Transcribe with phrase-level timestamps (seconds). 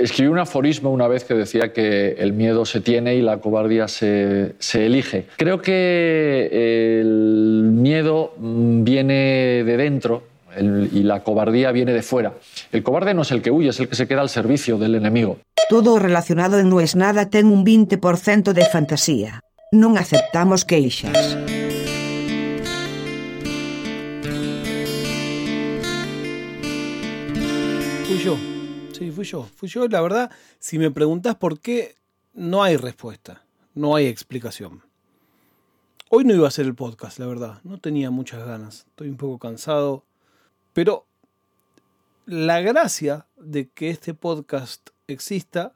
[0.00, 3.86] Escribí un aforismo una vez que decía que el miedo se tiene y la cobardía
[3.86, 5.26] se, se elige.
[5.36, 6.48] Creo que
[7.00, 10.22] el miedo mm, viene de dentro
[10.56, 12.32] el- y la cobardía viene de fuera.
[12.72, 14.94] El cobarde no es el que huye, es el que se queda al servicio del
[14.94, 15.36] enemigo.
[15.68, 19.40] Todo relacionado en No es nada ten un 20% de fantasía.
[19.70, 21.36] Non aceptamos queixas.
[28.24, 28.36] Yo.
[29.00, 29.44] Sí, fui yo.
[29.56, 29.88] Fui yo.
[29.88, 31.96] La verdad, si me preguntás por qué,
[32.34, 33.42] no hay respuesta.
[33.74, 34.82] No hay explicación.
[36.10, 37.62] Hoy no iba a hacer el podcast, la verdad.
[37.64, 38.84] No tenía muchas ganas.
[38.90, 40.04] Estoy un poco cansado.
[40.74, 41.06] Pero
[42.26, 45.72] la gracia de que este podcast exista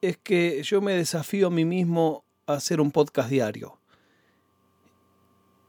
[0.00, 3.78] es que yo me desafío a mí mismo a hacer un podcast diario.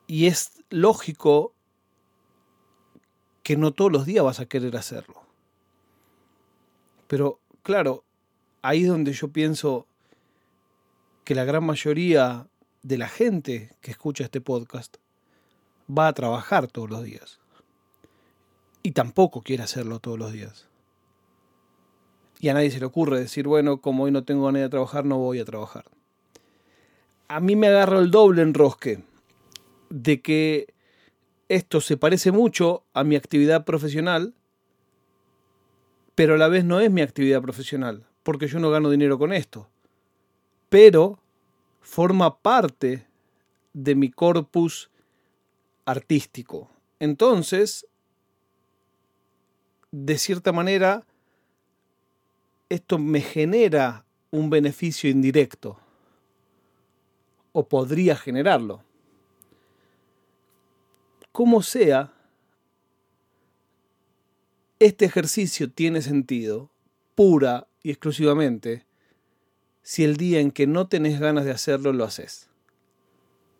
[0.07, 1.53] Y es lógico
[3.43, 5.20] que no todos los días vas a querer hacerlo.
[7.11, 8.05] Pero claro,
[8.61, 9.85] ahí es donde yo pienso
[11.25, 12.47] que la gran mayoría
[12.83, 14.95] de la gente que escucha este podcast
[15.89, 17.41] va a trabajar todos los días.
[18.81, 20.69] Y tampoco quiere hacerlo todos los días.
[22.39, 25.03] Y a nadie se le ocurre decir, bueno, como hoy no tengo ganas de trabajar,
[25.03, 25.83] no voy a trabajar.
[27.27, 29.03] A mí me agarra el doble enrosque
[29.89, 30.73] de que
[31.49, 34.33] esto se parece mucho a mi actividad profesional,
[36.15, 39.33] pero a la vez no es mi actividad profesional, porque yo no gano dinero con
[39.33, 39.69] esto.
[40.69, 41.19] Pero
[41.81, 43.07] forma parte
[43.73, 44.91] de mi corpus
[45.85, 46.69] artístico.
[46.99, 47.87] Entonces,
[49.91, 51.05] de cierta manera,
[52.69, 55.77] esto me genera un beneficio indirecto,
[57.51, 58.83] o podría generarlo.
[61.31, 62.13] Como sea,
[64.81, 66.71] este ejercicio tiene sentido
[67.13, 68.87] pura y exclusivamente
[69.83, 72.49] si el día en que no tenés ganas de hacerlo lo haces.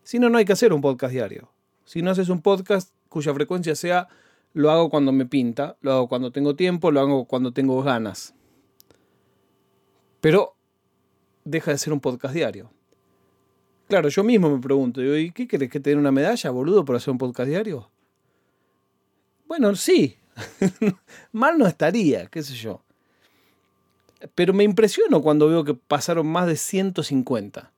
[0.02, 1.52] Si no, no hay que hacer un podcast diario.
[1.86, 4.08] Si no haces un podcast cuya frecuencia sea
[4.54, 8.34] lo hago cuando me pinta, lo hago cuando tengo tiempo, lo hago cuando tengo ganas.
[10.22, 10.56] Pero
[11.46, 12.72] deja de ser un podcast diario.
[13.88, 16.96] Claro, yo mismo me pregunto, ¿y qué querés que te den una medalla, boludo, por
[16.96, 17.92] hacer un podcast diario?
[19.48, 20.18] Bueno, sí.
[21.32, 22.82] Mal no estaría, qué sé yo.
[24.36, 27.72] Pero me impresiono cuando veo que pasaron más de 150.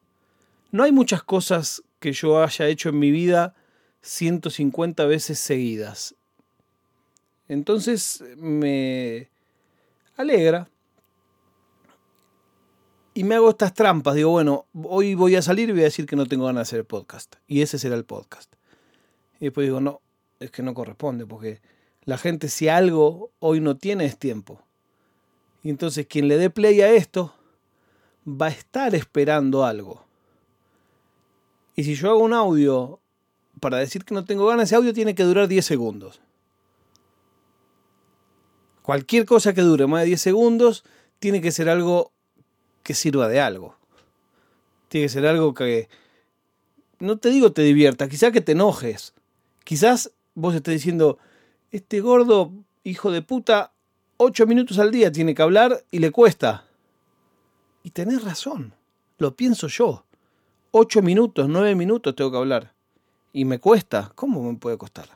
[0.71, 3.55] No hay muchas cosas que yo haya hecho en mi vida
[4.01, 6.15] 150 veces seguidas.
[7.47, 9.29] Entonces me
[10.17, 10.69] alegra.
[13.13, 14.15] Y me hago estas trampas.
[14.15, 16.69] Digo, bueno, hoy voy a salir y voy a decir que no tengo ganas de
[16.69, 17.35] hacer el podcast.
[17.47, 18.51] Y ese será el podcast.
[19.39, 20.01] Y después digo, no,
[20.39, 21.61] es que no corresponde, porque
[22.05, 24.61] la gente si algo hoy no tiene es tiempo.
[25.63, 27.33] Y entonces quien le dé play a esto
[28.27, 30.05] va a estar esperando algo.
[31.75, 32.99] Y si yo hago un audio
[33.59, 36.21] para decir que no tengo ganas, ese audio tiene que durar 10 segundos.
[38.81, 40.83] Cualquier cosa que dure más de 10 segundos
[41.19, 42.11] tiene que ser algo
[42.83, 43.77] que sirva de algo.
[44.89, 45.87] Tiene que ser algo que,
[46.99, 49.13] no te digo te divierta, quizás que te enojes.
[49.63, 51.17] Quizás vos estés diciendo,
[51.73, 52.53] este gordo
[52.83, 53.73] hijo de puta,
[54.17, 56.67] 8 minutos al día tiene que hablar y le cuesta.
[57.81, 58.75] Y tenés razón,
[59.17, 60.05] lo pienso yo.
[60.69, 62.73] 8 minutos, 9 minutos tengo que hablar.
[63.33, 64.11] Y me cuesta.
[64.13, 65.09] ¿Cómo me puede costar?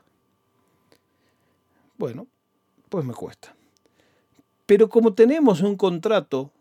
[1.95, 2.25] Bueno,
[2.89, 3.55] pues me cuesta.
[4.65, 6.51] Pero como tenemos un contrato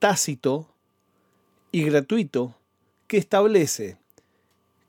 [0.00, 0.66] tácito
[1.70, 2.56] y gratuito
[3.06, 3.98] que establece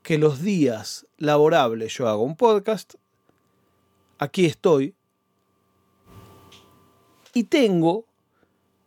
[0.02, 2.94] que los días laborables yo hago un podcast,
[4.18, 4.94] aquí estoy
[7.32, 8.04] y tengo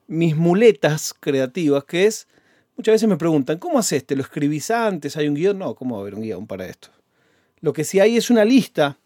[0.08, 2.28] mis muletas creativas, que es,
[2.76, 4.06] muchas veces me preguntan, ¿cómo haces?
[4.06, 5.16] ¿Te lo escribís antes?
[5.16, 5.58] ¿Hay un guion?
[5.58, 6.90] No, ¿cómo va a haber un guion para esto?
[7.62, 8.98] Lo que sí hay es una lista.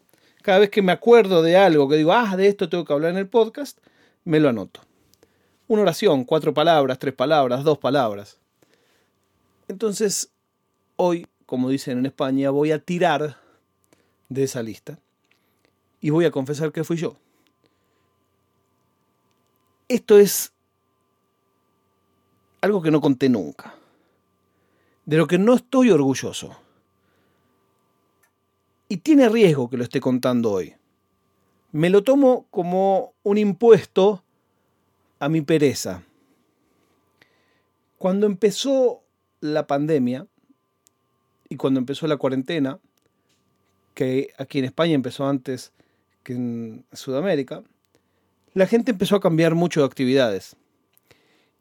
[0.42, 3.12] Cada vez que me acuerdo de algo, que digo, ah, de esto tengo que hablar
[3.12, 3.78] en el podcast,
[4.24, 4.80] me lo anoto.
[5.68, 8.38] Una oración, cuatro palabras, tres palabras, dos palabras.
[9.68, 10.30] Entonces,
[10.96, 13.36] hoy, como dicen en España, voy a tirar
[14.28, 14.98] de esa lista
[16.06, 17.16] y voy a confesar que fui yo.
[19.88, 20.52] Esto es
[22.60, 23.74] algo que no conté nunca,
[25.04, 26.56] de lo que no estoy orgulloso.
[28.88, 30.76] Y tiene riesgo que lo esté contando hoy.
[31.72, 34.22] Me lo tomo como un impuesto
[35.18, 36.04] a mi pereza.
[37.98, 39.02] Cuando empezó
[39.40, 40.28] la pandemia
[41.48, 42.78] y cuando empezó la cuarentena,
[43.94, 45.72] que aquí en España empezó antes
[46.26, 47.62] que en Sudamérica,
[48.52, 50.56] la gente empezó a cambiar mucho de actividades.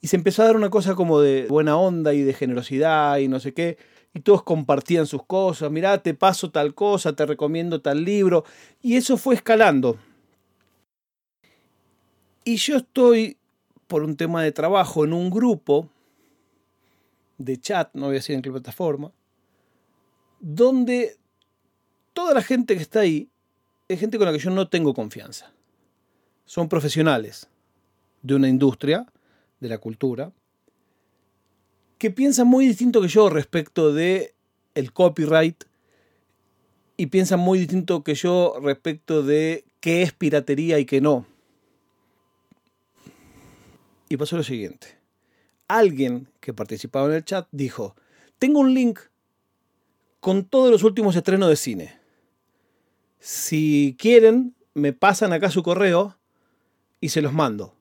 [0.02, 3.28] Y se empezó a dar una cosa como de buena onda y de generosidad y
[3.28, 3.78] no sé qué.
[4.16, 5.70] Y todos compartían sus cosas.
[5.70, 8.44] Mirá, te paso tal cosa, te recomiendo tal libro.
[8.82, 10.00] Y eso fue escalando.
[12.44, 13.38] Y yo estoy,
[13.86, 15.90] por un tema de trabajo, en un grupo
[17.38, 19.12] de chat, no voy a decir en qué plataforma,
[20.40, 21.18] donde
[22.14, 23.30] toda la gente que está ahí
[23.88, 25.52] es gente con la que yo no tengo confianza.
[26.46, 27.48] Son profesionales
[28.22, 29.06] de una industria,
[29.60, 30.32] de la cultura,
[31.98, 34.34] que piensan muy distinto que yo respecto de
[34.74, 35.64] el copyright
[36.98, 41.26] y piensan muy distinto que yo respecto de qué es piratería y qué no.
[44.10, 44.98] Y pasó lo siguiente.
[45.68, 47.96] Alguien que participaba en el chat dijo,
[48.40, 49.00] tengo un link
[50.20, 52.05] con todos los últimos estrenos de cine.
[53.26, 56.16] Si quieren, me pasan acá su correo
[57.02, 57.74] y se los mando.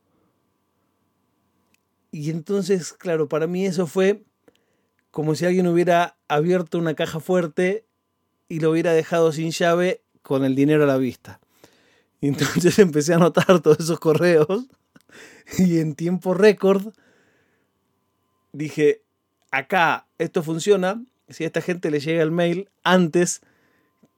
[2.10, 4.24] Y entonces, claro, para mí eso fue
[5.10, 7.84] como si alguien hubiera abierto una caja fuerte
[8.48, 11.40] y lo hubiera dejado sin llave con el dinero a la vista.
[12.22, 14.64] Entonces empecé a anotar todos esos correos
[15.58, 16.94] y en tiempo récord
[18.54, 19.02] dije,
[19.50, 23.42] acá esto funciona si a esta gente le llega el mail antes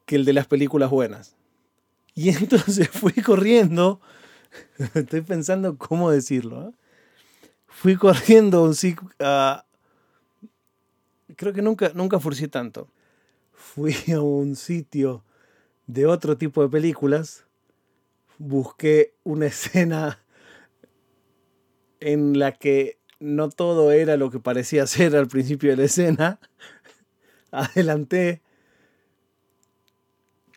[0.07, 1.37] que el de las películas buenas.
[2.15, 4.01] Y entonces fui corriendo,
[4.95, 6.73] estoy pensando cómo decirlo, ¿eh?
[7.67, 8.75] fui corriendo un
[9.21, 9.67] a...
[11.37, 12.89] creo que nunca, nunca forcé tanto.
[13.53, 15.25] Fui a un sitio
[15.87, 17.45] de otro tipo de películas,
[18.39, 20.23] busqué una escena
[22.01, 26.41] en la que no todo era lo que parecía ser al principio de la escena.
[27.51, 28.43] Adelanté,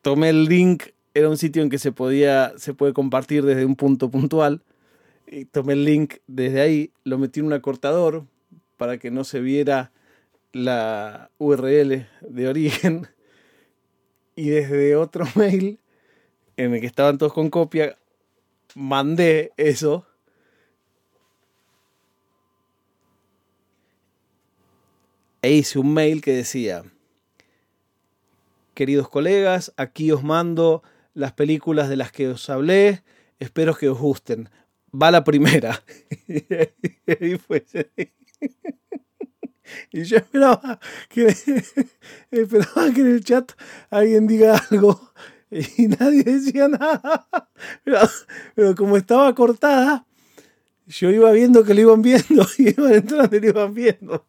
[0.02, 3.76] tomé el link, era un sitio en que se podía, se puede compartir desde un
[3.76, 4.62] punto puntual.
[5.28, 8.26] Y tomé el link desde ahí, lo metí en un acortador
[8.78, 9.92] para que no se viera
[10.54, 13.08] la URL de origen.
[14.36, 15.80] Y desde otro mail,
[16.58, 17.98] en el que estaban todos con copia,
[18.76, 20.06] mandé eso
[25.42, 26.84] e hice un mail que decía,
[28.80, 30.84] queridos colegas, aquí os mando
[31.14, 33.04] las películas de las que os hablé,
[33.38, 34.50] espero que os gusten.
[34.90, 35.84] Va la primera.
[39.92, 40.80] y yo esperaba
[41.10, 41.28] que,
[42.32, 43.52] esperaba que en el chat
[43.90, 45.12] alguien diga algo
[45.52, 47.28] y nadie decía nada.
[47.84, 48.00] Pero,
[48.56, 50.06] pero como estaba cortada,
[50.88, 54.26] yo iba viendo que lo iban viendo y iban entrando y lo iban viendo.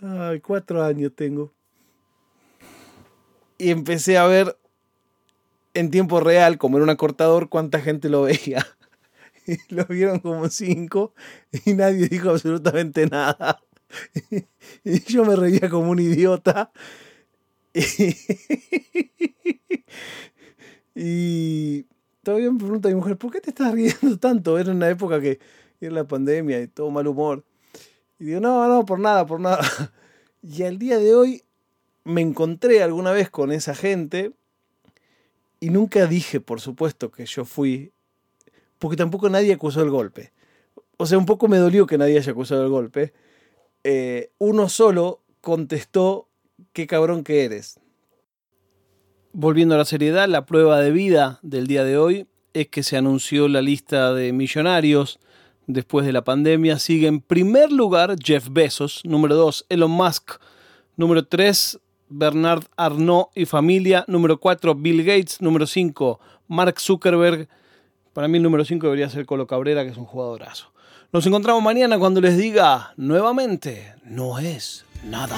[0.00, 1.52] Ay, cuatro años tengo.
[3.58, 4.56] Y empecé a ver
[5.74, 8.66] en tiempo real, como en un acortador, cuánta gente lo veía.
[9.46, 11.12] Y lo vieron como cinco
[11.66, 13.60] y nadie dijo absolutamente nada.
[14.84, 16.72] Y yo me reía como un idiota.
[20.96, 21.86] Y,
[22.22, 24.58] todavía me pregunta mi mujer, ¿por qué te estás riendo tanto?
[24.58, 25.40] Era una época que
[25.80, 27.44] era la pandemia y todo mal humor.
[28.18, 29.60] Y digo, no, no, por nada, por nada.
[30.40, 31.42] Y al día de hoy
[32.04, 34.32] me encontré alguna vez con esa gente
[35.60, 37.92] y nunca dije, por supuesto, que yo fui,
[38.78, 40.32] porque tampoco nadie acusó el golpe.
[40.98, 43.12] O sea, un poco me dolió que nadie haya acusado el golpe.
[43.82, 46.28] Eh, uno solo contestó,
[46.72, 47.80] qué cabrón que eres.
[49.32, 52.96] Volviendo a la seriedad, la prueba de vida del día de hoy es que se
[52.96, 55.18] anunció la lista de millonarios
[55.66, 56.78] después de la pandemia.
[56.78, 60.40] Sigue en primer lugar Jeff Bezos, número 2 Elon Musk,
[60.96, 67.48] número 3 Bernard Arnault y familia, número 4 Bill Gates, número 5 Mark Zuckerberg.
[68.12, 70.72] Para mí el número 5 debería ser Colo Cabrera, que es un jugadorazo.
[71.12, 75.36] Nos encontramos mañana cuando les diga nuevamente, no es nada.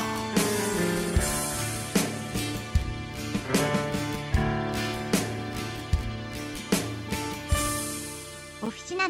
[8.63, 9.09] Oficina